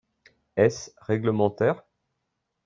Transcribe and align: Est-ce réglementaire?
Est-ce 0.55 0.89
réglementaire? 0.97 1.83